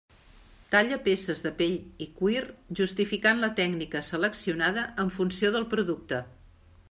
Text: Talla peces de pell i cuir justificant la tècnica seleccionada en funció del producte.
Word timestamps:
Talla 0.75 0.97
peces 1.07 1.41
de 1.47 1.51
pell 1.59 1.75
i 2.05 2.07
cuir 2.21 2.41
justificant 2.79 3.45
la 3.45 3.51
tècnica 3.61 4.03
seleccionada 4.09 4.87
en 5.05 5.15
funció 5.19 5.55
del 5.57 5.69
producte. 5.75 6.25